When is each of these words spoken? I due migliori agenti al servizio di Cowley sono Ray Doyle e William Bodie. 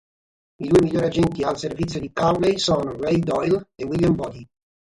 I 0.63 0.67
due 0.67 0.81
migliori 0.81 1.05
agenti 1.05 1.43
al 1.43 1.59
servizio 1.59 1.99
di 1.99 2.11
Cowley 2.11 2.57
sono 2.57 2.93
Ray 2.97 3.19
Doyle 3.19 3.69
e 3.75 3.85
William 3.85 4.15
Bodie. 4.15 4.47